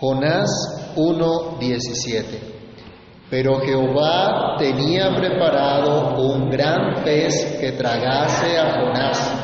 [0.00, 0.48] Jonás
[0.96, 2.40] 1:17.
[3.30, 9.34] Pero Jehová tenía preparado un gran pez que tragase a Jonás,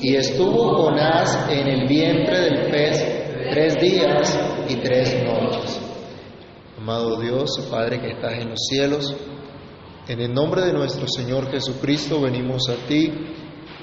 [0.00, 4.38] y estuvo Jonás en el vientre del pez tres días
[4.68, 5.80] y tres noches.
[6.78, 9.14] Amado Dios, Padre que estás en los cielos,
[10.08, 13.08] en el nombre de nuestro Señor Jesucristo venimos a ti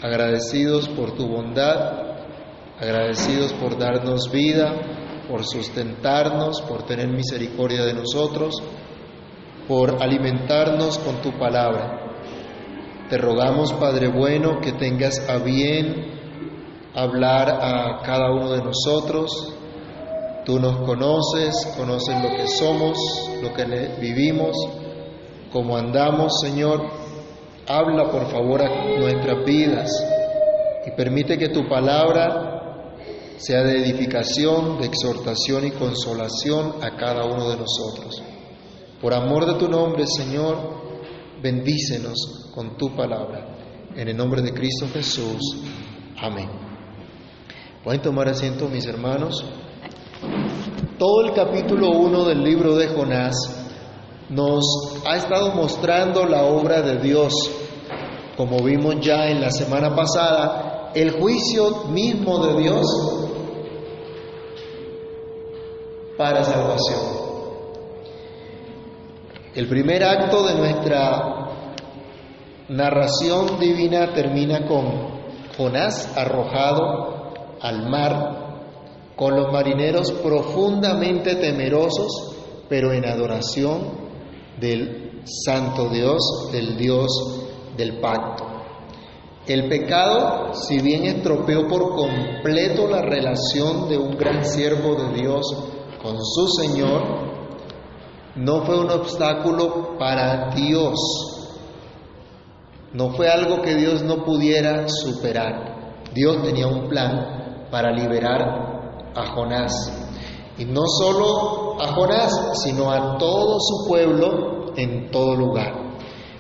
[0.02, 2.18] agradecidos por tu bondad,
[2.80, 4.99] agradecidos por darnos vida,
[5.30, 8.56] por sustentarnos, por tener misericordia de nosotros,
[9.68, 12.00] por alimentarnos con tu palabra.
[13.10, 16.20] Te rogamos, Padre bueno, que tengas a bien
[16.96, 19.54] hablar a cada uno de nosotros.
[20.46, 22.98] Tú nos conoces, conoces lo que somos,
[23.44, 23.66] lo que
[24.02, 24.56] vivimos,
[25.54, 26.82] cómo andamos, Señor.
[27.68, 29.92] Habla, por favor, a nuestras vidas
[30.88, 32.49] y permite que tu palabra
[33.40, 38.22] sea de edificación, de exhortación y consolación a cada uno de nosotros.
[39.02, 40.58] Por amor de tu nombre, Señor,
[41.42, 43.88] bendícenos con tu palabra.
[43.96, 45.56] En el nombre de Cristo Jesús.
[46.22, 46.50] Amén.
[47.82, 49.42] Pueden tomar asiento, mis hermanos.
[50.98, 53.36] Todo el capítulo 1 del libro de Jonás
[54.30, 54.66] nos
[55.06, 57.34] ha estado mostrando la obra de Dios.
[58.36, 63.19] Como vimos ya en la semana pasada, el juicio mismo de Dios
[66.20, 67.00] para salvación.
[69.56, 71.48] El primer acto de nuestra
[72.68, 75.22] narración divina termina con
[75.56, 77.32] Jonás arrojado
[77.62, 78.66] al mar,
[79.16, 82.36] con los marineros profundamente temerosos,
[82.68, 83.88] pero en adoración
[84.60, 87.08] del Santo Dios, del Dios
[87.78, 88.46] del pacto.
[89.48, 95.79] El pecado, si bien estropeó por completo la relación de un gran siervo de Dios
[96.02, 97.02] con su Señor,
[98.36, 100.96] no fue un obstáculo para Dios.
[102.94, 106.04] No fue algo que Dios no pudiera superar.
[106.14, 109.74] Dios tenía un plan para liberar a Jonás.
[110.58, 115.90] Y no solo a Jonás, sino a todo su pueblo en todo lugar.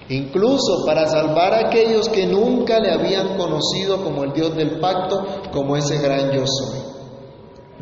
[0.09, 5.23] Incluso para salvar a aquellos que nunca le habían conocido como el Dios del pacto,
[5.51, 6.79] como ese gran yo soy.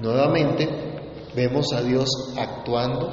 [0.01, 0.86] Nuevamente,
[1.37, 3.11] vemos a Dios actuando,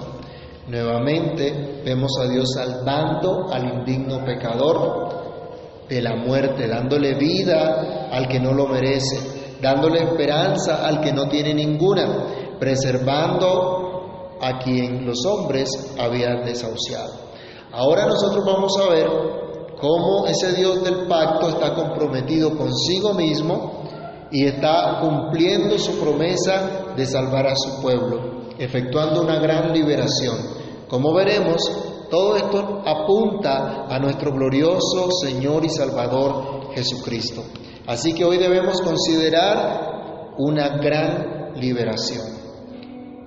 [0.67, 8.41] nuevamente vemos a Dios salvando al indigno pecador de la muerte, dándole vida al que
[8.41, 15.95] no lo merece, dándole esperanza al que no tiene ninguna, preservando a quien los hombres
[15.99, 17.13] habían desahuciado.
[17.73, 19.07] Ahora nosotros vamos a ver
[19.79, 23.84] cómo ese Dios del pacto está comprometido consigo mismo
[24.35, 30.37] y está cumpliendo su promesa de salvar a su pueblo, efectuando una gran liberación.
[30.89, 31.63] Como veremos,
[32.11, 37.45] todo esto apunta a nuestro glorioso Señor y Salvador Jesucristo.
[37.87, 42.25] Así que hoy debemos considerar una gran liberación.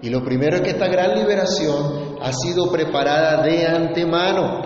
[0.02, 4.62] Y lo primero es que esta gran liberación ha sido preparada de antemano.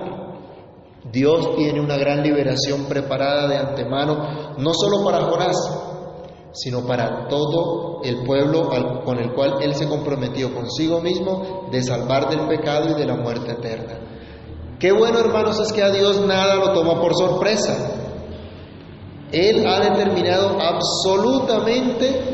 [1.12, 5.91] Dios tiene una gran liberación preparada de antemano, no solo para Jonás,
[6.54, 8.70] sino para todo el pueblo
[9.06, 13.16] con el cual Él se comprometió consigo mismo de salvar del pecado y de la
[13.16, 14.00] muerte eterna.
[14.80, 17.92] Qué bueno, hermanos, es que a Dios nada lo toma por sorpresa.
[19.32, 22.32] Él ha determinado absolutamente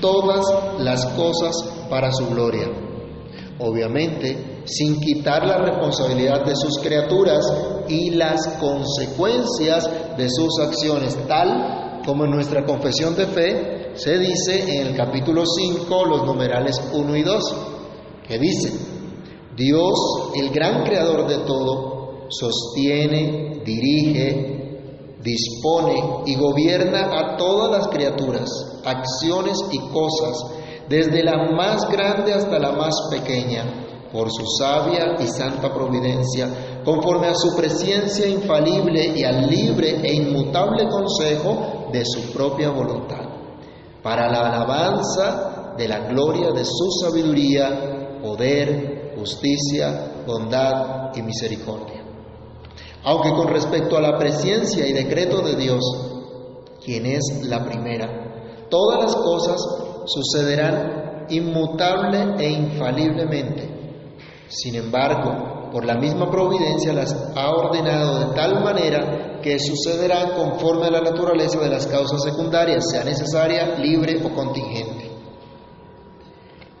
[0.00, 0.44] todas
[0.78, 1.54] las cosas
[1.88, 2.68] para su gloria.
[3.60, 7.44] Obviamente, sin quitar la responsabilidad de sus criaturas
[7.88, 14.62] y las consecuencias de sus acciones, tal como en nuestra confesión de fe se dice
[14.62, 17.54] en el capítulo 5, los numerales 1 y 2,
[18.26, 18.72] que dice,
[19.54, 19.92] Dios,
[20.34, 28.48] el gran creador de todo, sostiene, dirige, dispone y gobierna a todas las criaturas,
[28.86, 30.46] acciones y cosas,
[30.88, 37.26] desde la más grande hasta la más pequeña, por su sabia y santa providencia, conforme
[37.26, 43.24] a su presencia infalible y al libre e inmutable consejo de su propia voluntad,
[44.02, 52.04] para la alabanza de la gloria de su sabiduría, poder, justicia, bondad y misericordia.
[53.04, 55.82] Aunque con respecto a la presencia y decreto de Dios,
[56.84, 59.60] quien es la primera, todas las cosas
[60.06, 63.78] sucederán inmutable e infaliblemente
[64.48, 70.86] sin embargo, por la misma providencia las ha ordenado de tal manera que sucederán conforme
[70.86, 75.10] a la naturaleza de las causas secundarias, sea necesaria, libre o contingente.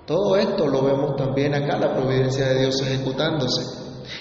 [0.06, 3.62] Todo esto lo vemos también acá, la providencia de Dios ejecutándose.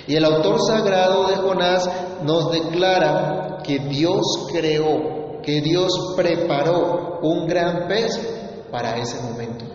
[0.06, 1.90] Y el autor sagrado de Jonás
[2.24, 8.20] nos declara que Dios creó, que Dios preparó un gran pez
[8.70, 9.66] para ese momento.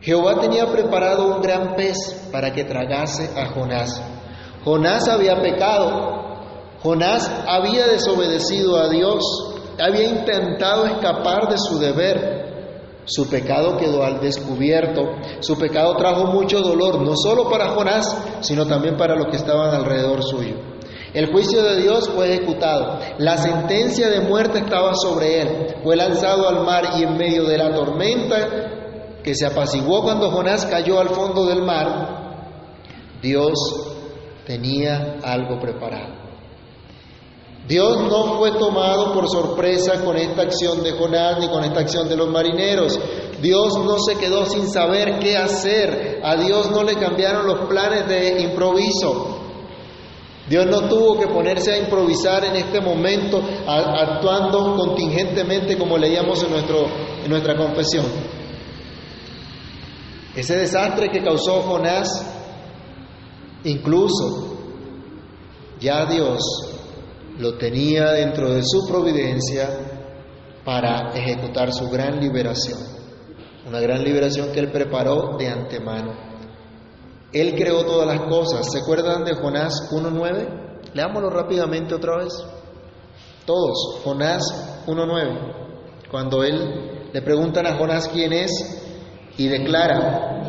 [0.00, 4.02] Jehová tenía preparado un gran pez para que tragase a Jonás.
[4.64, 6.22] Jonás había pecado,
[6.82, 9.22] Jonás había desobedecido a Dios,
[9.80, 12.42] había intentado escapar de su deber.
[13.04, 15.02] Su pecado quedó al descubierto,
[15.40, 19.74] su pecado trajo mucho dolor, no solo para Jonás, sino también para los que estaban
[19.74, 20.54] alrededor suyo.
[21.12, 26.48] El juicio de Dios fue ejecutado, la sentencia de muerte estaba sobre él, fue lanzado
[26.48, 28.48] al mar y en medio de la tormenta
[29.22, 32.38] que se apaciguó cuando Jonás cayó al fondo del mar,
[33.20, 33.91] Dios
[34.46, 36.22] tenía algo preparado.
[37.66, 42.08] Dios no fue tomado por sorpresa con esta acción de Jonás ni con esta acción
[42.08, 42.98] de los marineros.
[43.40, 46.20] Dios no se quedó sin saber qué hacer.
[46.24, 49.38] A Dios no le cambiaron los planes de improviso.
[50.48, 56.50] Dios no tuvo que ponerse a improvisar en este momento, actuando contingentemente como leíamos en,
[56.50, 56.86] nuestro,
[57.24, 58.04] en nuestra confesión.
[60.34, 62.31] Ese desastre que causó Jonás,
[63.64, 64.56] incluso
[65.80, 66.40] ya Dios
[67.38, 69.68] lo tenía dentro de su providencia
[70.64, 72.78] para ejecutar su gran liberación,
[73.66, 76.12] una gran liberación que él preparó de antemano.
[77.32, 78.70] Él creó todas las cosas.
[78.70, 80.92] ¿Se acuerdan de Jonás 1.9?
[80.92, 82.32] Leámoslo rápidamente otra vez.
[83.46, 84.42] Todos, Jonás
[84.86, 86.10] 1.9.
[86.10, 88.50] Cuando él le preguntan a Jonás quién es,
[89.36, 90.41] y declara,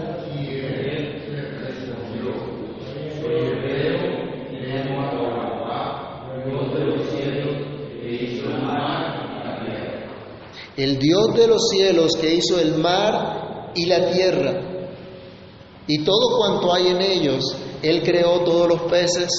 [10.84, 14.74] el Dios de los cielos que hizo el mar y la tierra
[15.88, 19.30] y todo cuanto hay en ellos, Él creó todos los peces,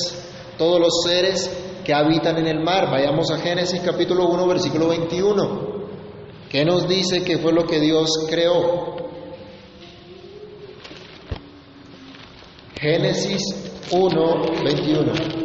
[0.59, 1.51] todos los seres
[1.85, 2.91] que habitan en el mar.
[2.91, 5.75] Vayamos a Génesis capítulo 1, versículo 21.
[6.51, 8.95] ¿Qué nos dice que fue lo que Dios creó?
[12.79, 13.43] Génesis
[13.91, 15.44] 1, 21.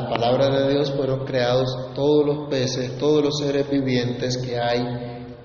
[0.00, 4.80] La palabra de Dios fueron creados todos los peces, todos los seres vivientes que hay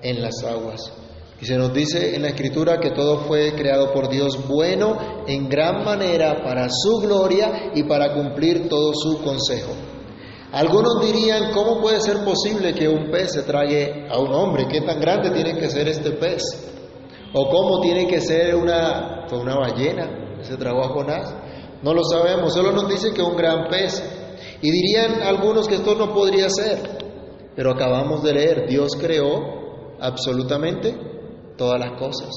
[0.00, 0.92] en las aguas.
[1.40, 5.50] Y se nos dice en la Escritura que todo fue creado por Dios bueno en
[5.50, 9.72] gran manera para su gloria y para cumplir todo su consejo.
[10.52, 14.66] Algunos dirían, ¿cómo puede ser posible que un pez se trague a un hombre?
[14.68, 16.42] ¿Qué tan grande tiene que ser este pez?
[17.34, 20.38] ¿O cómo tiene que ser una, una ballena?
[20.40, 21.34] ¿Se tragó a Jonás?
[21.82, 24.02] No lo sabemos, solo nos dice que un gran pez.
[24.66, 26.98] Y dirían algunos que esto no podría ser.
[27.54, 30.92] Pero acabamos de leer, Dios creó absolutamente
[31.56, 32.30] todas las cosas.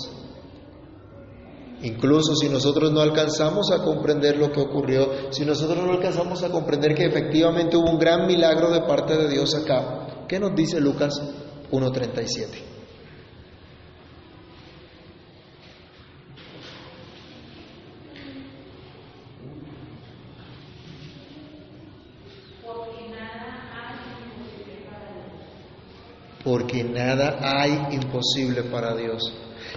[1.82, 6.52] Incluso si nosotros no alcanzamos a comprender lo que ocurrió, si nosotros no alcanzamos a
[6.52, 10.80] comprender que efectivamente hubo un gran milagro de parte de Dios acá, ¿qué nos dice
[10.80, 11.20] Lucas
[11.72, 12.79] 1.37?
[26.50, 29.22] Porque nada hay imposible para Dios.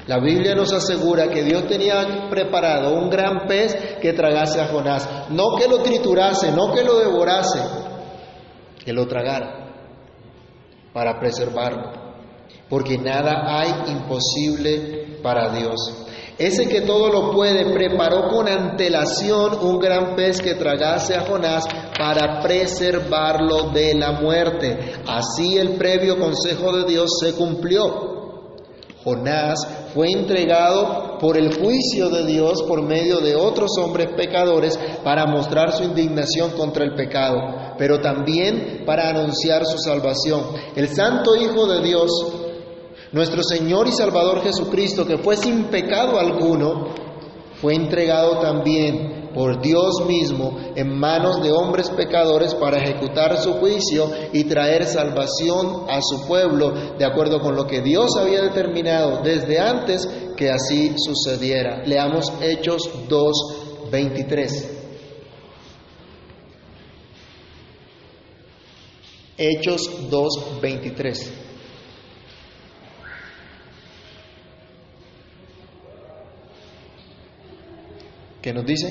[0.06, 5.28] La Biblia nos asegura que Dios tenía preparado un gran pez que tragase a Jonás,
[5.28, 7.60] no que lo triturase, no que lo devorase,
[8.82, 9.74] que lo tragara
[10.94, 11.92] para preservarlo,
[12.70, 16.06] porque nada hay imposible para Dios.
[16.38, 21.64] Ese que todo lo puede preparó con antelación un gran pez que tragase a Jonás
[21.98, 24.94] para preservarlo de la muerte.
[25.06, 28.12] Así el previo consejo de Dios se cumplió.
[29.04, 35.26] Jonás fue entregado por el juicio de Dios por medio de otros hombres pecadores para
[35.26, 40.44] mostrar su indignación contra el pecado, pero también para anunciar su salvación.
[40.76, 42.10] El Santo Hijo de Dios
[43.12, 46.88] nuestro Señor y Salvador Jesucristo, que fue sin pecado alguno,
[47.60, 54.10] fue entregado también por Dios mismo en manos de hombres pecadores para ejecutar su juicio
[54.32, 59.58] y traer salvación a su pueblo, de acuerdo con lo que Dios había determinado desde
[59.58, 61.82] antes que así sucediera.
[61.86, 64.78] Leamos Hechos 2, 23.
[69.38, 70.60] Hechos 2,
[78.42, 78.88] ¿Qué nos dice?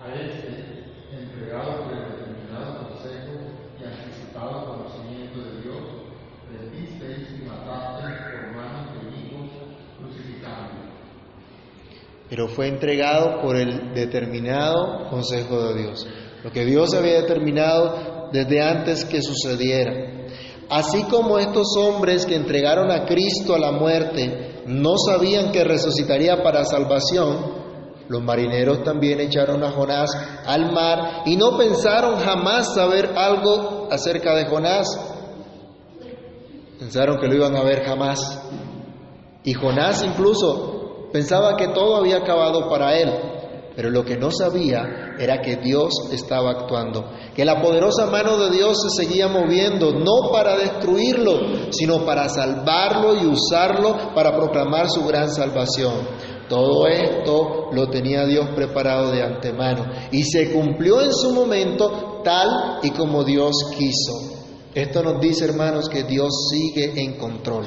[0.00, 3.32] A este, entregado por el determinado consejo
[3.80, 5.82] y anticipado conocimiento de Dios,
[6.52, 9.50] rendisteis y matasteis por manos de hijos
[9.98, 10.74] crucificando.
[12.30, 16.06] Pero fue entregado por el determinado consejo de Dios.
[16.44, 20.28] Lo que Dios había determinado desde antes que sucediera.
[20.70, 26.44] Así como estos hombres que entregaron a Cristo a la muerte no sabían que resucitaría
[26.44, 27.55] para salvación,
[28.08, 30.10] los marineros también echaron a Jonás
[30.46, 34.86] al mar y no pensaron jamás saber algo acerca de Jonás.
[36.78, 38.42] Pensaron que lo iban a ver jamás.
[39.42, 43.12] Y Jonás incluso pensaba que todo había acabado para él.
[43.74, 48.56] Pero lo que no sabía era que Dios estaba actuando, que la poderosa mano de
[48.56, 55.04] Dios se seguía moviendo, no para destruirlo, sino para salvarlo y usarlo para proclamar su
[55.04, 55.92] gran salvación.
[56.48, 62.78] Todo esto lo tenía Dios preparado de antemano y se cumplió en su momento tal
[62.82, 64.36] y como Dios quiso.
[64.74, 67.66] Esto nos dice, hermanos, que Dios sigue en control.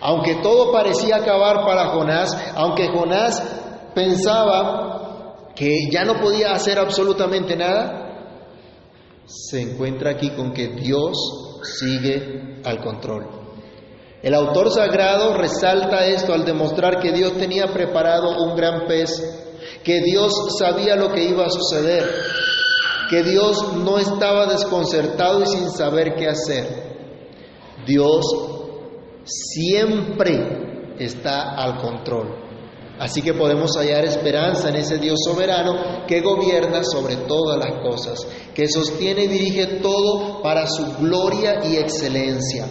[0.00, 3.42] Aunque todo parecía acabar para Jonás, aunque Jonás
[3.94, 8.02] pensaba que ya no podía hacer absolutamente nada,
[9.26, 11.12] se encuentra aquí con que Dios
[11.62, 13.41] sigue al control.
[14.22, 19.20] El autor sagrado resalta esto al demostrar que Dios tenía preparado un gran pez,
[19.82, 22.08] que Dios sabía lo que iba a suceder,
[23.10, 26.66] que Dios no estaba desconcertado y sin saber qué hacer.
[27.84, 28.24] Dios
[29.24, 32.42] siempre está al control.
[33.00, 38.24] Así que podemos hallar esperanza en ese Dios soberano que gobierna sobre todas las cosas,
[38.54, 42.68] que sostiene y dirige todo para su gloria y excelencia,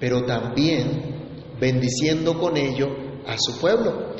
[0.00, 2.88] pero también bendiciendo con ello
[3.26, 4.14] a su pueblo.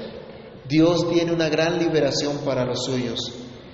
[0.69, 3.33] Dios tiene una gran liberación para los suyos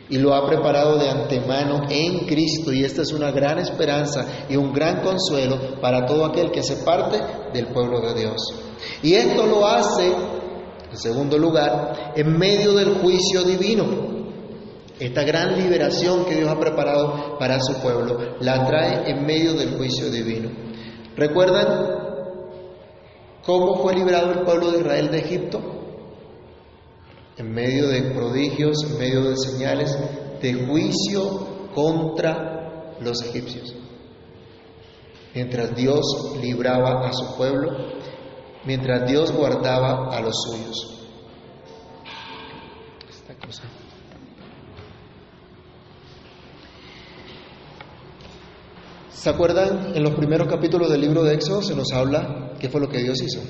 [0.09, 4.57] y lo ha preparado de antemano en Cristo y esta es una gran esperanza y
[4.57, 7.19] un gran consuelo para todo aquel que se parte
[7.53, 8.37] del pueblo de Dios.
[9.03, 10.13] Y esto lo hace
[10.95, 14.15] en segundo lugar, en medio del juicio divino.
[15.01, 19.77] Esta gran liberación que Dios ha preparado para su pueblo la trae en medio del
[19.77, 20.51] juicio divino.
[21.16, 21.68] ¿Recuerdan
[23.44, 25.61] cómo fue liberado el pueblo de Israel de Egipto?
[27.37, 29.97] En medio de prodigios, en medio de señales
[30.40, 33.75] de juicio contra los egipcios.
[35.35, 37.94] Mientras Dios libraba a su pueblo
[38.64, 41.06] mientras Dios guardaba a los suyos.
[43.09, 43.62] Esta cosa.
[49.14, 49.92] ¿Se acuerdan?
[49.94, 52.99] En los primeros capítulos del libro de Éxodo se nos habla qué fue lo que
[52.99, 53.40] Dios hizo,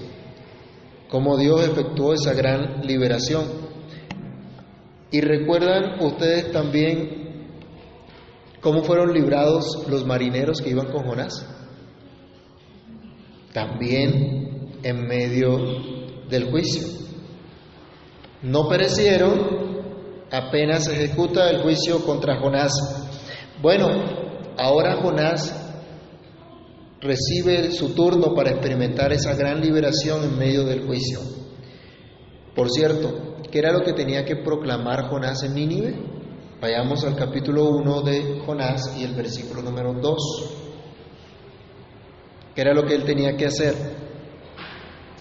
[1.09, 3.45] cómo Dios efectuó esa gran liberación.
[5.11, 7.49] Y recuerdan ustedes también
[8.61, 11.47] cómo fueron librados los marineros que iban con Jonás.
[13.53, 15.59] También en medio
[16.29, 16.87] del juicio.
[18.43, 19.83] No perecieron,
[20.31, 22.73] apenas se ejecuta el juicio contra Jonás.
[23.63, 24.24] Bueno,
[24.59, 25.55] ahora Jonás
[27.01, 31.21] recibe su turno para experimentar esa gran liberación en medio del juicio.
[32.55, 35.95] Por cierto, ¿qué era lo que tenía que proclamar Jonás en Nínive?
[36.61, 40.65] Vayamos al capítulo 1 de Jonás y el versículo número 2.
[42.55, 43.75] ¿Qué era lo que él tenía que hacer?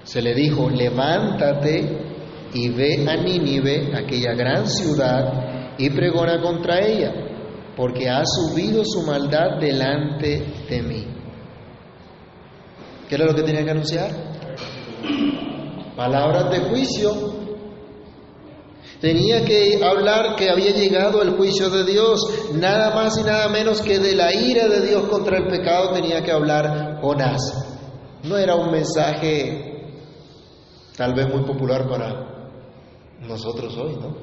[0.04, 2.13] Se le dijo, levántate
[2.54, 7.12] y ve a Nínive, aquella gran ciudad, y pregona contra ella,
[7.75, 11.08] porque ha subido su maldad delante de mí.
[13.08, 14.12] ¿Qué era lo que tenía que anunciar?
[15.96, 17.44] Palabras de juicio.
[19.01, 22.22] Tenía que hablar que había llegado el juicio de Dios,
[22.53, 26.24] nada más y nada menos que de la ira de Dios contra el pecado tenía
[26.24, 27.42] que hablar Jonás.
[28.24, 29.74] No era un mensaje
[30.96, 32.48] tal vez muy popular para
[33.27, 34.23] nosotros hoy, ¿no?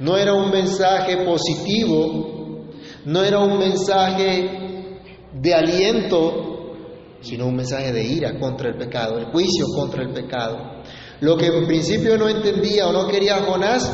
[0.00, 2.66] No era un mensaje positivo,
[3.04, 5.00] no era un mensaje
[5.32, 6.74] de aliento,
[7.20, 10.82] sino un mensaje de ira contra el pecado, el juicio contra el pecado.
[11.20, 13.92] Lo que en principio no entendía o no quería Jonás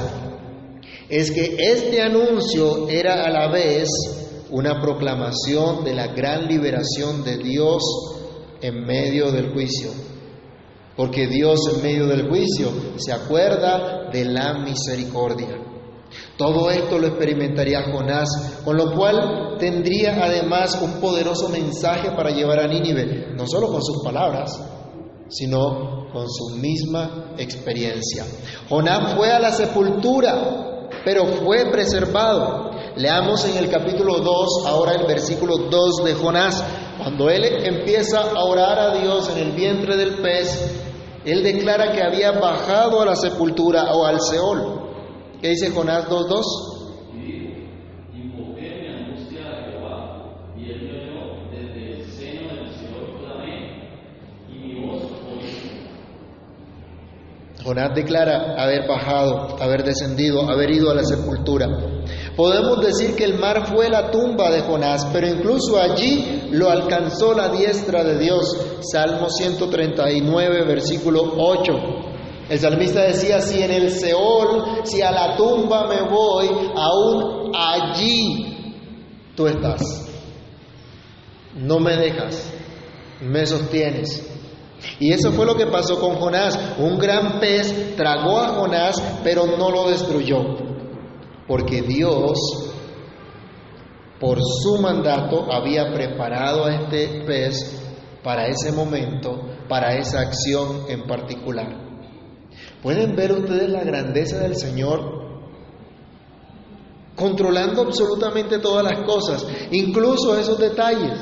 [1.09, 3.89] es que este anuncio era a la vez
[4.51, 7.83] una proclamación de la gran liberación de Dios
[8.61, 9.91] en medio del juicio
[10.97, 15.59] porque Dios en medio del juicio se acuerda de la misericordia.
[16.37, 22.61] Todo esto lo experimentaría Jonás, con lo cual tendría además un poderoso mensaje para llevar
[22.61, 24.61] a Nínive, no solo con sus palabras,
[25.29, 28.25] sino con su misma experiencia.
[28.69, 32.71] Jonás fue a la sepultura, pero fue preservado.
[32.97, 36.65] Leamos en el capítulo 2, ahora el versículo 2 de Jonás,
[36.99, 40.83] cuando él empieza a orar a Dios en el vientre del pez,
[41.25, 44.76] él declara que había bajado a la sepultura o al Seol.
[45.41, 46.77] ¿Qué dice Jonás 2.2?
[57.67, 61.67] Jonás declara haber bajado, haber descendido, haber ido a la sepultura.
[62.37, 67.35] Podemos decir que el mar fue la tumba de Jonás, pero incluso allí lo alcanzó
[67.35, 68.57] la diestra de Dios.
[68.83, 71.73] Salmo 139, versículo 8.
[72.49, 78.73] El salmista decía, si en el Seol, si a la tumba me voy, aún allí
[79.35, 80.09] tú estás.
[81.57, 82.53] No me dejas,
[83.21, 84.25] me sostienes.
[85.01, 86.59] Y eso fue lo que pasó con Jonás.
[86.79, 90.39] Un gran pez tragó a Jonás, pero no lo destruyó.
[91.49, 92.39] Porque Dios,
[94.21, 97.83] por su mandato, había preparado a este pez
[98.23, 101.86] para ese momento, para esa acción en particular.
[102.87, 105.01] ¿Pueden ver ustedes la grandeza del Señor?
[107.17, 111.19] Controlando absolutamente todas las cosas, incluso esos detalles.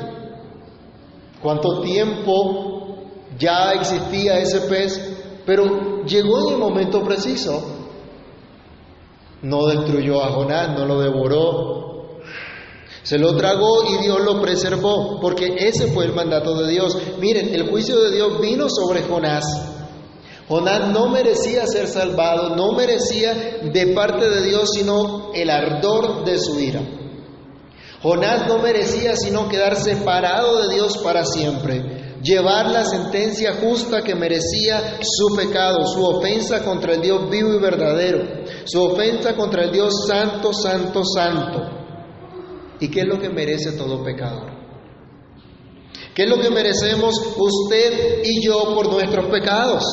[1.41, 2.97] ¿Cuánto tiempo
[3.39, 7.63] ya existía ese pez, pero llegó en el momento preciso.
[9.41, 12.19] No destruyó a Jonás, no lo devoró.
[13.01, 16.95] Se lo tragó y Dios lo preservó, porque ese fue el mandato de Dios.
[17.19, 19.74] Miren, el juicio de Dios vino sobre Jonás.
[20.47, 23.33] Jonás no merecía ser salvado, no merecía
[23.63, 26.81] de parte de Dios sino el ardor de su ira.
[28.03, 34.15] Jonás no merecía sino quedar separado de Dios para siempre llevar la sentencia justa que
[34.15, 39.71] merecía su pecado, su ofensa contra el Dios vivo y verdadero, su ofensa contra el
[39.71, 41.59] Dios santo, santo, santo.
[42.79, 44.53] ¿Y qué es lo que merece todo pecador?
[46.15, 49.83] ¿Qué es lo que merecemos usted y yo por nuestros pecados?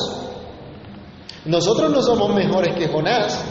[1.45, 3.43] Nosotros no somos mejores que Jonás,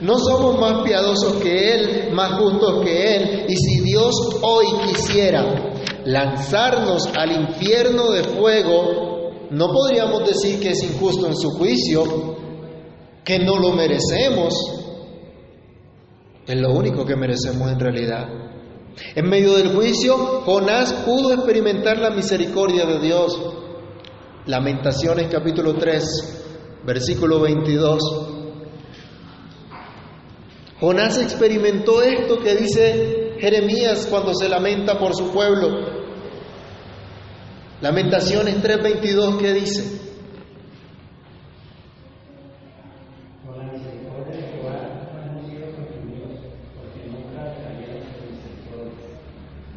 [0.00, 3.46] no somos más piadosos que Él, más justos que Él.
[3.48, 5.72] Y si Dios hoy quisiera
[6.04, 12.36] lanzarnos al infierno de fuego, no podríamos decir que es injusto en su juicio,
[13.24, 14.54] que no lo merecemos.
[16.46, 18.28] Es lo único que merecemos en realidad.
[19.14, 23.38] En medio del juicio, Jonás pudo experimentar la misericordia de Dios.
[24.46, 26.45] Lamentaciones capítulo 3,
[26.86, 28.00] versículo 22.
[30.78, 35.68] Jonás experimentó esto que dice Jeremías cuando se lamenta por su pueblo.
[37.80, 40.06] Lamentaciones 3:22, ¿qué dice?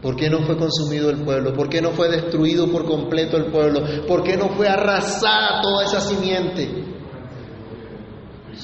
[0.02, 1.54] ¿Por qué no fue consumido el pueblo?
[1.54, 3.82] ¿Por qué no fue destruido por completo el pueblo?
[4.08, 6.89] ¿Por qué no fue arrasada toda esa simiente?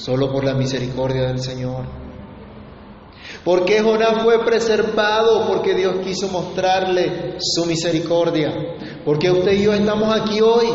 [0.06, 1.84] Solo por la misericordia del Señor.
[3.44, 5.48] ¿Por qué Jonás fue preservado?
[5.48, 8.54] Porque Dios quiso mostrarle su misericordia.
[9.04, 10.68] Porque usted y yo estamos aquí hoy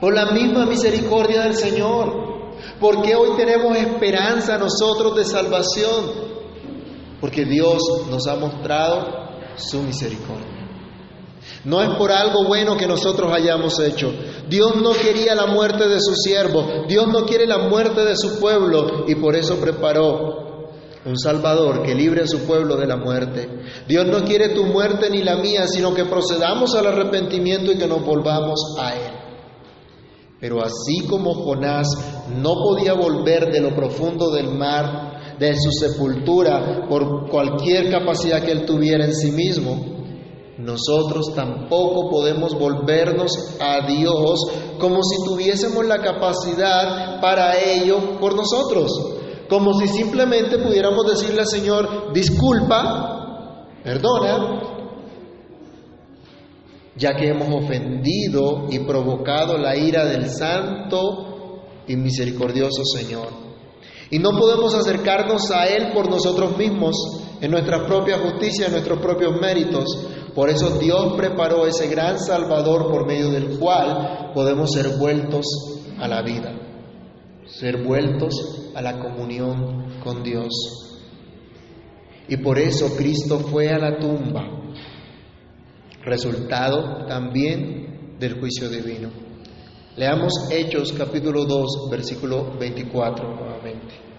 [0.00, 2.56] por la misma misericordia del Señor.
[2.80, 6.10] Porque hoy tenemos esperanza nosotros de salvación.
[7.20, 7.80] Porque Dios
[8.10, 9.06] nos ha mostrado
[9.54, 10.49] su misericordia.
[11.64, 14.12] No es por algo bueno que nosotros hayamos hecho.
[14.48, 16.84] Dios no quería la muerte de su siervo.
[16.88, 20.40] Dios no quiere la muerte de su pueblo y por eso preparó
[21.04, 23.48] un Salvador que libre a su pueblo de la muerte.
[23.88, 27.86] Dios no quiere tu muerte ni la mía, sino que procedamos al arrepentimiento y que
[27.86, 29.12] nos volvamos a Él.
[30.40, 31.88] Pero así como Jonás
[32.34, 38.52] no podía volver de lo profundo del mar, de su sepultura, por cualquier capacidad que
[38.52, 39.99] él tuviera en sí mismo,
[40.62, 44.40] nosotros tampoco podemos volvernos a Dios
[44.78, 49.20] como si tuviésemos la capacidad para ello por nosotros
[49.50, 54.62] como si simplemente pudiéramos decirle al Señor, disculpa, perdona,
[56.96, 63.28] ya que hemos ofendido y provocado la ira del santo y misericordioso Señor.
[64.12, 66.94] Y no podemos acercarnos a Él por nosotros mismos,
[67.40, 69.84] en nuestra propia justicia, en nuestros propios méritos.
[70.34, 75.46] Por eso Dios preparó ese gran Salvador por medio del cual podemos ser vueltos
[75.98, 76.52] a la vida,
[77.46, 80.50] ser vueltos a la comunión con Dios.
[82.28, 84.46] Y por eso Cristo fue a la tumba,
[86.04, 89.10] resultado también del juicio divino.
[89.96, 94.09] Leamos Hechos capítulo 2, versículo 24 nuevamente.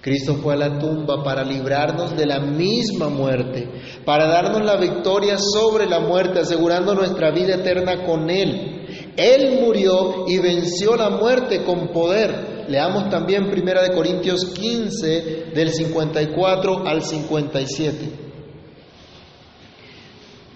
[0.00, 3.68] Cristo fue a la tumba para librarnos de la misma muerte,
[4.04, 8.86] para darnos la victoria sobre la muerte, asegurando nuestra vida eterna con Él.
[9.16, 12.64] Él murió y venció la muerte con poder.
[12.68, 18.10] Leamos también 1 Corintios 15 del 54 al 57.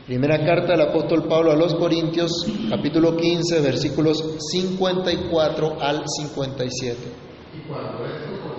[0.06, 6.96] Primera carta del apóstol Pablo a los Corintios, capítulo 15, versículos 54 al 57.
[7.54, 8.54] Y esto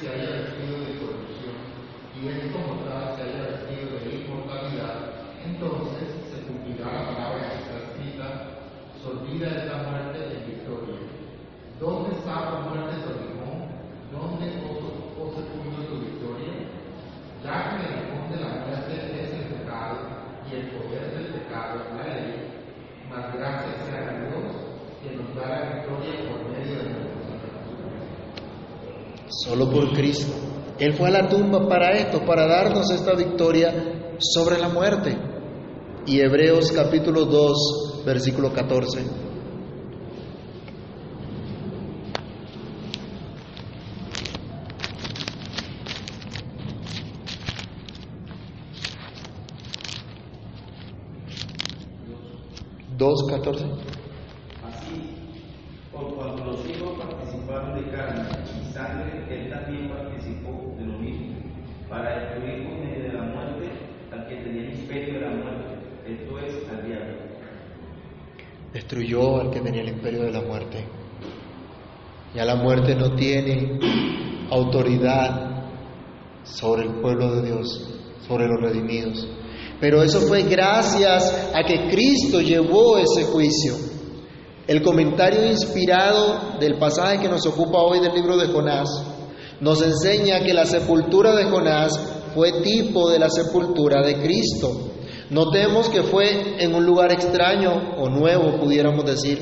[0.00, 1.56] se haya vestido de corrupción
[2.16, 5.12] y él como tal se haya vestido de inmortalidad,
[5.44, 8.26] entonces se cumplirá la palabra que está escrita,
[9.02, 10.96] solvida es la muerte en victoria.
[11.78, 13.68] ¿Dónde está la muerte de Salomón?
[14.12, 14.46] ¿Dónde
[15.20, 16.64] oh sepulcro tu victoria?
[17.44, 19.96] Ya que el limón de la muerte es el pecado
[20.48, 22.48] y el poder del pecado es la ley,
[23.10, 24.48] mas gracias sea a Dios
[25.02, 27.10] que nos da la victoria por medio de nosotros
[29.44, 30.32] solo por Cristo.
[30.78, 35.16] Él fue a la tumba para esto, para darnos esta victoria sobre la muerte.
[36.06, 39.04] Y Hebreos capítulo 2, versículo 14.
[52.96, 53.89] Dos catorce.
[68.90, 70.84] Destruyó al que tenía el imperio de la muerte.
[72.34, 73.78] Ya la muerte no tiene
[74.50, 75.68] autoridad
[76.42, 77.88] sobre el pueblo de Dios,
[78.26, 79.28] sobre los redimidos.
[79.80, 83.74] Pero eso fue gracias a que Cristo llevó ese juicio.
[84.66, 88.88] El comentario inspirado del pasaje que nos ocupa hoy del libro de Jonás
[89.60, 91.92] nos enseña que la sepultura de Jonás
[92.34, 94.90] fue tipo de la sepultura de Cristo.
[95.30, 99.40] Notemos que fue en un lugar extraño o nuevo, pudiéramos decir.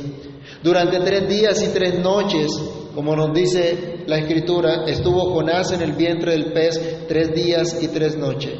[0.63, 2.51] Durante tres días y tres noches,
[2.95, 7.89] como nos dice la escritura, estuvo Jonás en el vientre del pez tres días y
[7.89, 8.53] tres noches.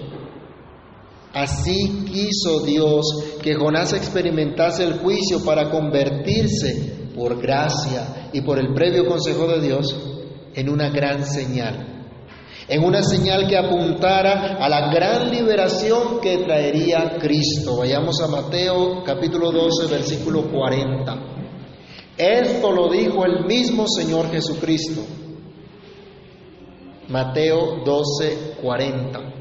[1.35, 3.05] Así quiso Dios
[3.43, 9.61] que Jonás experimentase el juicio para convertirse por gracia y por el previo consejo de
[9.61, 9.95] Dios
[10.55, 11.88] en una gran señal
[12.69, 17.79] en una señal que apuntara a la gran liberación que traería Cristo.
[17.79, 21.17] Vayamos a Mateo capítulo 12, versículo 40.
[22.17, 25.03] Esto lo dijo el mismo Señor Jesucristo.
[27.09, 29.38] Mateo 12, 40.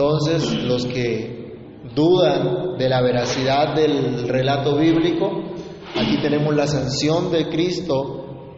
[0.00, 5.52] Entonces, los que dudan de la veracidad del relato bíblico,
[5.94, 8.56] aquí tenemos la sanción de Cristo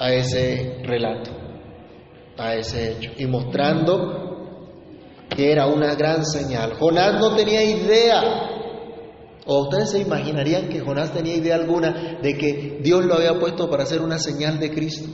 [0.00, 1.30] a ese relato,
[2.36, 4.48] a ese hecho, y mostrando
[5.28, 6.74] que era una gran señal.
[6.74, 8.22] Jonás no tenía idea,
[9.46, 13.70] o ustedes se imaginarían que Jonás tenía idea alguna de que Dios lo había puesto
[13.70, 15.08] para hacer una señal de Cristo.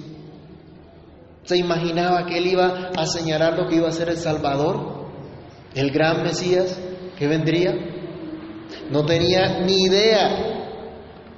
[1.42, 5.04] ¿Se imaginaba que él iba a señalar lo que iba a ser el Salvador?
[5.76, 6.76] El gran Mesías
[7.18, 7.74] que vendría,
[8.90, 10.56] no tenía ni idea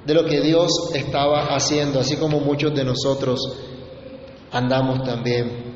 [0.05, 3.39] de lo que Dios estaba haciendo, así como muchos de nosotros
[4.51, 5.75] andamos también.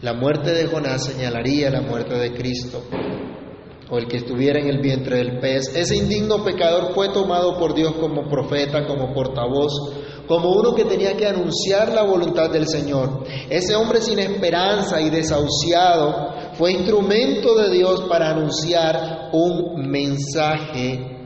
[0.00, 2.82] La muerte de Jonás señalaría la muerte de Cristo,
[3.90, 5.74] o el que estuviera en el vientre del pez.
[5.76, 9.72] Ese indigno pecador fue tomado por Dios como profeta, como portavoz,
[10.26, 13.24] como uno que tenía que anunciar la voluntad del Señor.
[13.48, 21.16] Ese hombre sin esperanza y desahuciado fue instrumento de Dios para anunciar un mensaje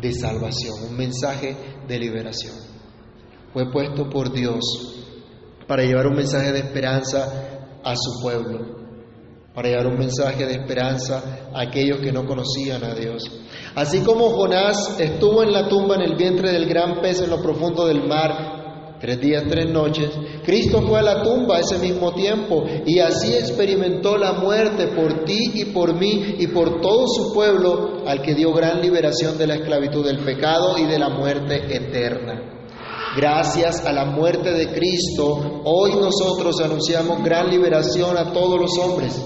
[0.00, 2.54] de salvación, un mensaje de liberación.
[3.52, 4.60] Fue puesto por Dios
[5.66, 8.79] para llevar un mensaje de esperanza a su pueblo,
[9.60, 13.30] para llevar un mensaje de esperanza a aquellos que no conocían a Dios.
[13.74, 17.42] Así como Jonás estuvo en la tumba en el vientre del gran pez en lo
[17.42, 20.08] profundo del mar, tres días, tres noches.
[20.46, 25.50] Cristo fue a la tumba ese mismo tiempo y así experimentó la muerte por ti
[25.52, 29.56] y por mí y por todo su pueblo al que dio gran liberación de la
[29.56, 32.56] esclavitud del pecado y de la muerte eterna.
[33.14, 39.20] Gracias a la muerte de Cristo, hoy nosotros anunciamos gran liberación a todos los hombres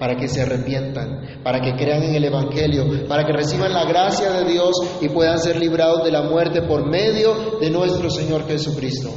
[0.00, 4.30] para que se arrepientan, para que crean en el Evangelio, para que reciban la gracia
[4.30, 4.70] de Dios
[5.02, 9.10] y puedan ser librados de la muerte por medio de nuestro Señor Jesucristo,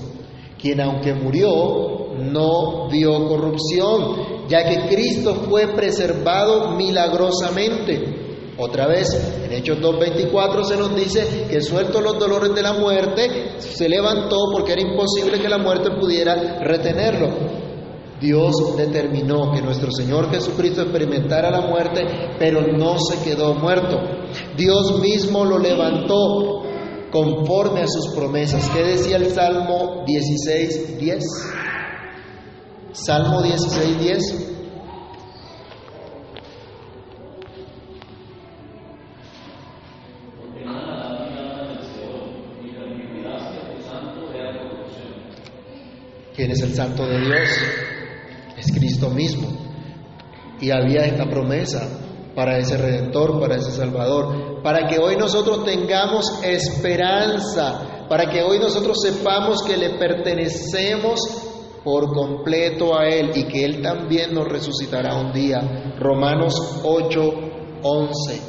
[0.61, 8.51] quien aunque murió, no vio corrupción, ya que Cristo fue preservado milagrosamente.
[8.57, 9.07] Otra vez,
[9.45, 14.35] en Hechos 2.24 se nos dice que suelto los dolores de la muerte, se levantó
[14.51, 17.62] porque era imposible que la muerte pudiera retenerlo.
[18.23, 22.07] Dios determinó que nuestro Señor Jesucristo experimentara la muerte,
[22.39, 23.99] pero no se quedó muerto.
[24.55, 26.63] Dios mismo lo levantó
[27.11, 28.69] conforme a sus promesas.
[28.69, 31.23] ¿Qué decía el Salmo 16, 10?
[32.93, 34.49] Salmo 16, 10.
[46.35, 47.82] ¿Quién es el santo de Dios?
[48.63, 49.49] Es Cristo mismo.
[50.59, 51.99] Y había esta promesa
[52.35, 58.59] para ese redentor, para ese salvador, para que hoy nosotros tengamos esperanza, para que hoy
[58.59, 61.19] nosotros sepamos que le pertenecemos
[61.83, 65.95] por completo a Él y que Él también nos resucitará un día.
[65.99, 67.33] Romanos 8,
[67.83, 68.41] 11.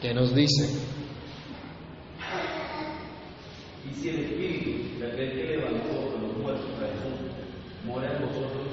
[0.00, 1.05] ¿Qué nos dice?
[3.94, 7.18] Si el Espíritu de aquel que levantó a los muertos a Jesús
[7.86, 8.68] mora en vosotros,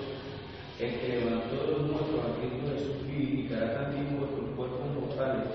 [0.80, 5.48] el que levantó a los muertos a Cristo Jesús vivificará también vuestros cuerpos mortales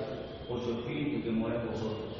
[0.49, 2.17] por su Espíritu que mora en vosotros.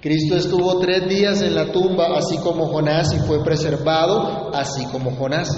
[0.00, 5.10] Cristo estuvo tres días en la tumba, así como Jonás, y fue preservado, así como
[5.10, 5.48] Jonás.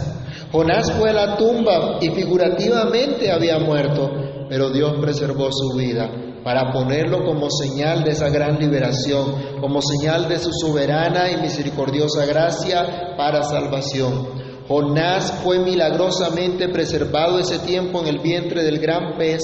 [0.51, 4.11] Jonás fue a la tumba y figurativamente había muerto,
[4.49, 6.11] pero Dios preservó su vida
[6.45, 12.27] para ponerlo como señal de esa gran liberación, como señal de su soberana y misericordiosa
[12.27, 14.43] gracia para salvación.
[14.69, 19.43] Jonás fue milagrosamente preservado ese tiempo en el vientre del gran pez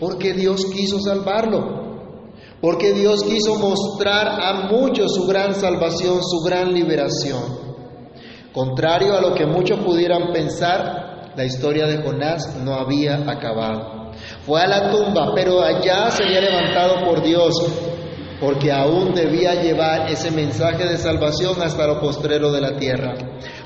[0.00, 2.10] porque Dios quiso salvarlo,
[2.60, 7.42] porque Dios quiso mostrar a muchos su gran salvación, su gran liberación.
[8.52, 13.93] Contrario a lo que muchos pudieran pensar, la historia de Jonás no había acabado.
[14.46, 17.54] Fue a la tumba, pero allá sería levantado por Dios,
[18.40, 23.14] porque aún debía llevar ese mensaje de salvación hasta lo postrero de la tierra.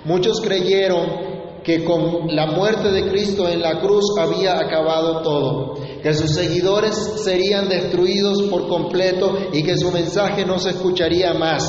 [0.04, 6.14] Muchos creyeron que con la muerte de Cristo en la cruz había acabado todo, que
[6.14, 11.64] sus seguidores serían destruidos por completo y que su mensaje no se escucharía más.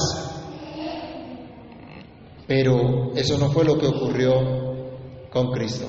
[2.48, 4.34] Pero eso no fue lo que ocurrió
[5.32, 5.88] con Cristo.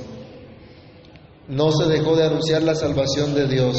[1.51, 3.77] No se dejó de anunciar la salvación de Dios,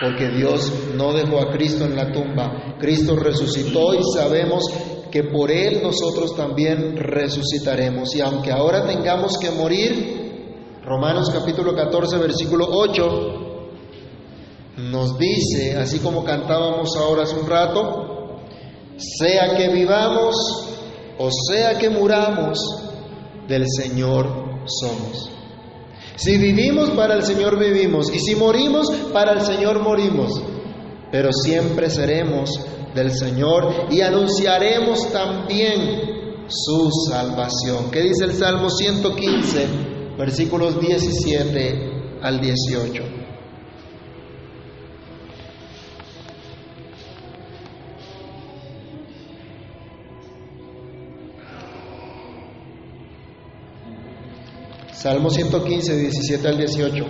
[0.00, 2.76] porque Dios no dejó a Cristo en la tumba.
[2.78, 4.64] Cristo resucitó y sabemos
[5.10, 8.14] que por Él nosotros también resucitaremos.
[8.14, 13.26] Y aunque ahora tengamos que morir, Romanos capítulo 14, versículo 8,
[14.90, 18.40] nos dice, así como cantábamos ahora hace un rato,
[18.96, 20.70] sea que vivamos
[21.22, 22.58] o sea que muramos,
[23.46, 24.26] del Señor
[24.64, 25.39] somos.
[26.16, 28.12] Si vivimos, para el Señor vivimos.
[28.12, 30.42] Y si morimos, para el Señor morimos.
[31.10, 32.50] Pero siempre seremos
[32.94, 37.90] del Señor y anunciaremos también su salvación.
[37.90, 39.66] ¿Qué dice el Salmo 115,
[40.18, 43.19] versículos 17 al 18?
[55.02, 57.04] Salmo 115, 17 al 18.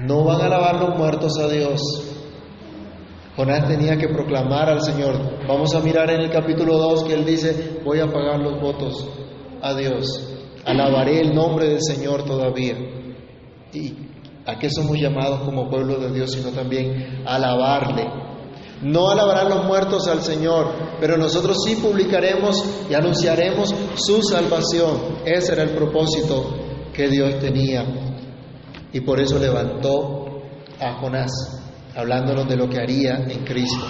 [0.00, 1.80] No van a alabar los muertos a Dios.
[3.36, 5.46] Jonás tenía que proclamar al Señor.
[5.46, 9.08] Vamos a mirar en el capítulo 2 que él dice, voy a pagar los votos
[9.62, 10.40] a Dios.
[10.64, 12.74] Alabaré el nombre del Señor todavía.
[13.72, 14.05] Y
[14.46, 18.06] ¿A qué somos llamados como pueblo de Dios, sino también a alabarle?
[18.82, 25.18] No alabarán los muertos al Señor, pero nosotros sí publicaremos y anunciaremos su salvación.
[25.24, 26.54] Ese era el propósito
[26.92, 27.84] que Dios tenía.
[28.92, 30.42] Y por eso levantó
[30.80, 31.32] a Jonás,
[31.96, 33.84] hablándonos de lo que haría en Cristo.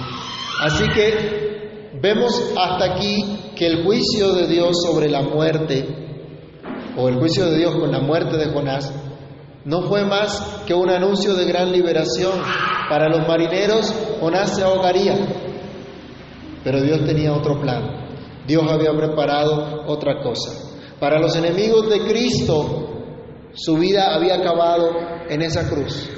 [0.62, 5.85] Así que vemos hasta aquí que el juicio de Dios sobre la muerte,
[6.97, 8.90] o el juicio de Dios con la muerte de Jonás,
[9.67, 12.41] no fue más que un anuncio de gran liberación.
[12.89, 15.17] Para los marineros, Jonás se ahogaría,
[16.63, 18.07] pero Dios tenía otro plan.
[18.47, 20.53] Dios había preparado otra cosa.
[21.01, 22.91] Para los enemigos de Cristo,
[23.55, 24.93] su vida había acabado
[25.29, 26.11] en esa cruz.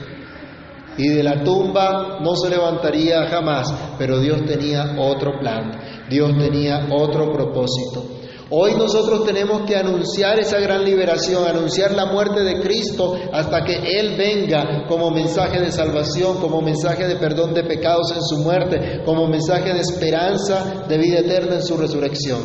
[0.99, 6.87] Y de la tumba no se levantaría jamás, pero Dios tenía otro plan, Dios tenía
[6.91, 8.18] otro propósito.
[8.51, 13.75] Hoy nosotros tenemos que anunciar esa gran liberación, anunciar la muerte de Cristo hasta que
[13.75, 19.03] Él venga como mensaje de salvación, como mensaje de perdón de pecados en su muerte,
[19.05, 22.41] como mensaje de esperanza de vida eterna en su resurrección.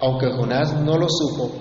[0.00, 1.52] Aunque Jonás no lo supo,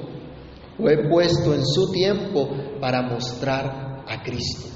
[0.78, 2.48] fue puesto en su tiempo
[2.80, 4.70] para mostrar a Cristo.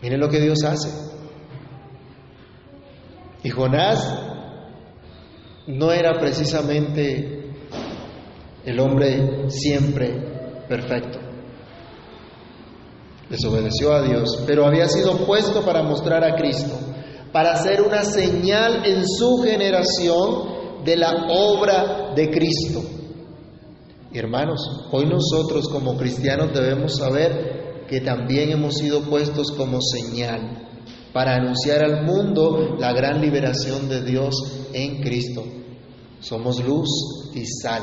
[0.00, 0.88] Miren lo que Dios hace.
[3.42, 4.33] Y Jonás
[5.66, 7.54] no era precisamente
[8.64, 11.18] el hombre siempre perfecto.
[13.28, 16.74] Desobedeció a Dios, pero había sido puesto para mostrar a Cristo,
[17.32, 22.82] para hacer una señal en su generación de la obra de Cristo.
[24.12, 30.68] Hermanos, hoy nosotros como cristianos debemos saber que también hemos sido puestos como señal
[31.12, 35.44] para anunciar al mundo la gran liberación de Dios en Cristo.
[36.20, 36.88] Somos luz
[37.34, 37.82] y sal.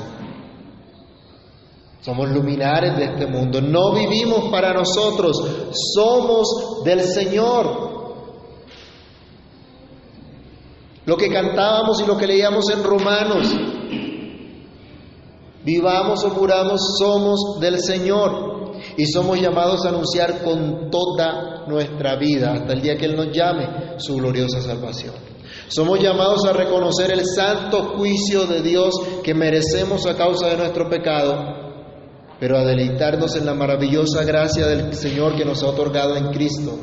[2.01, 3.61] Somos luminares de este mundo.
[3.61, 5.37] No vivimos para nosotros,
[5.93, 7.91] somos del Señor.
[11.05, 13.47] Lo que cantábamos y lo que leíamos en Romanos,
[15.63, 22.53] vivamos o muramos, somos del Señor y somos llamados a anunciar con toda nuestra vida
[22.53, 25.30] hasta el día que Él nos llame su gloriosa salvación.
[25.67, 30.89] Somos llamados a reconocer el santo juicio de Dios que merecemos a causa de nuestro
[30.89, 31.35] pecado,
[32.39, 36.77] pero a deleitarnos en la maravillosa gracia del Señor que nos ha otorgado en Cristo,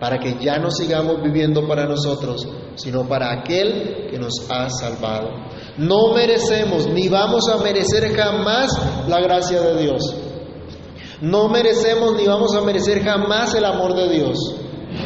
[0.00, 2.46] para que ya no sigamos viviendo para nosotros,
[2.76, 5.28] sino para aquel que nos ha salvado.
[5.76, 8.70] No merecemos ni vamos a merecer jamás
[9.08, 10.16] la gracia de Dios.
[11.20, 14.38] No merecemos ni vamos a merecer jamás el amor de Dios.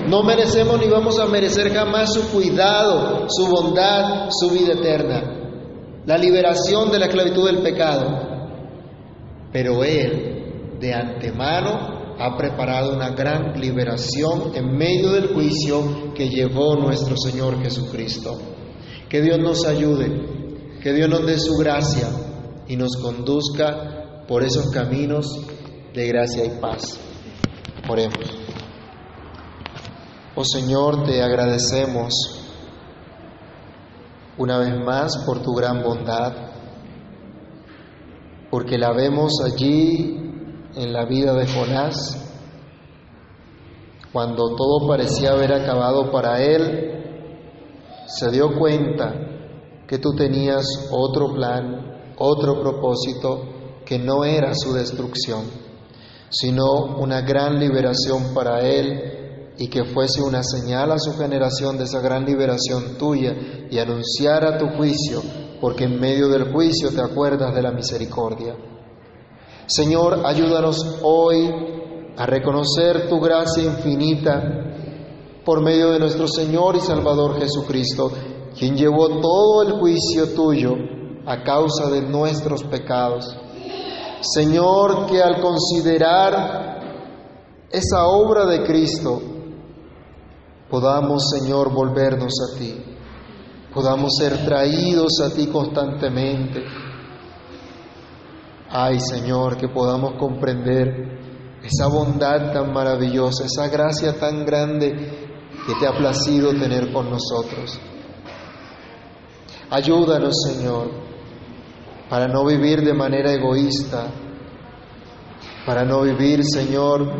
[0.08, 5.22] No merecemos ni vamos a merecer jamás su cuidado, su bondad, su vida eterna,
[6.04, 8.32] la liberación de la esclavitud del pecado.
[9.52, 16.76] Pero Él, de antemano, ha preparado una gran liberación en medio del juicio que llevó
[16.76, 18.38] nuestro Señor Jesucristo.
[19.08, 22.08] Que Dios nos ayude, que Dios nos dé su gracia
[22.66, 25.26] y nos conduzca por esos caminos
[25.92, 26.98] de gracia y paz.
[27.88, 28.61] Oremos.
[30.34, 32.14] Oh Señor, te agradecemos
[34.38, 36.32] una vez más por tu gran bondad,
[38.50, 40.16] porque la vemos allí
[40.74, 42.16] en la vida de Jonás,
[44.10, 47.04] cuando todo parecía haber acabado para él,
[48.06, 49.12] se dio cuenta
[49.86, 55.62] que tú tenías otro plan, otro propósito, que no era su destrucción
[56.34, 59.21] sino una gran liberación para él
[59.58, 63.34] y que fuese una señal a su generación de esa gran liberación tuya
[63.70, 65.22] y anunciara tu juicio,
[65.60, 68.56] porque en medio del juicio te acuerdas de la misericordia.
[69.66, 71.48] Señor, ayúdanos hoy
[72.16, 74.42] a reconocer tu gracia infinita
[75.44, 78.10] por medio de nuestro Señor y Salvador Jesucristo,
[78.58, 80.72] quien llevó todo el juicio tuyo
[81.26, 83.36] a causa de nuestros pecados
[84.22, 86.80] Señor, que al considerar
[87.70, 89.20] esa obra de Cristo,
[90.72, 92.82] podamos, Señor, volvernos a ti,
[93.74, 96.64] podamos ser traídos a ti constantemente.
[98.70, 104.96] Ay, Señor, que podamos comprender esa bondad tan maravillosa, esa gracia tan grande
[105.66, 107.78] que te ha placido tener con nosotros.
[109.68, 110.88] Ayúdanos, Señor,
[112.08, 114.06] para no vivir de manera egoísta,
[115.66, 117.12] para no vivir, Señor,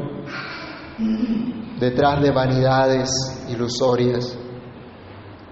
[1.78, 4.36] detrás de vanidades ilusorias,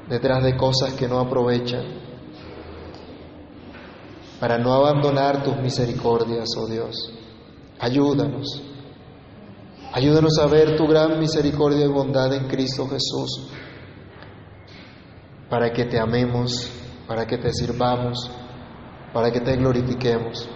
[0.08, 1.84] detrás de cosas que no aprovechan,
[4.40, 7.12] para no abandonar tus misericordias, oh Dios.
[7.78, 8.62] Ayúdanos.
[9.92, 13.48] Ayúdanos a ver tu gran misericordia y bondad en Cristo Jesús,
[15.48, 16.70] para que te amemos,
[17.06, 18.30] para que te sirvamos
[19.12, 20.48] para que te glorifiquemos,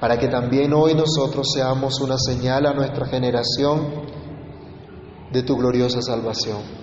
[0.00, 4.21] para que también hoy nosotros seamos una señal a nuestra generación
[5.32, 6.82] de tu gloriosa salvación.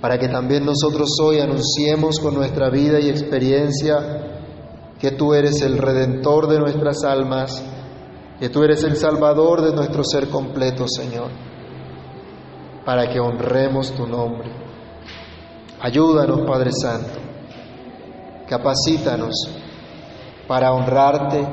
[0.00, 3.96] para que también nosotros hoy anunciemos con nuestra vida y experiencia
[5.00, 7.60] que tú eres el redentor de nuestras almas,
[8.38, 11.30] que tú eres el salvador de nuestro ser completo, Señor,
[12.84, 14.50] para que honremos tu nombre.
[15.80, 17.18] Ayúdanos, Padre Santo,
[18.48, 19.34] capacítanos
[20.46, 21.44] para honrarte,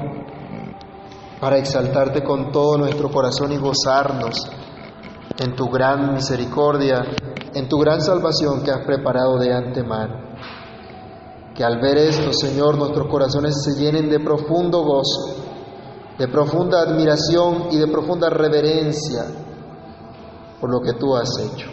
[1.39, 4.47] para exaltarte con todo nuestro corazón y gozarnos
[5.39, 7.03] en tu gran misericordia,
[7.53, 10.36] en tu gran salvación que has preparado de antemano.
[11.53, 15.36] Que al ver esto, Señor, nuestros corazones se llenen de profundo gozo,
[16.17, 19.25] de profunda admiración y de profunda reverencia
[20.59, 21.67] por lo que tú has hecho.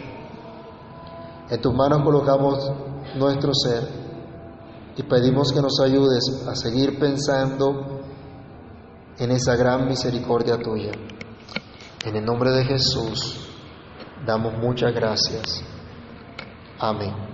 [1.49, 2.71] En tus manos colocamos
[3.15, 3.87] nuestro ser
[4.95, 8.01] y pedimos que nos ayudes a seguir pensando
[9.17, 10.91] en esa gran misericordia tuya.
[12.05, 13.52] En el nombre de Jesús
[14.25, 15.63] damos muchas gracias.
[16.79, 17.32] Amén.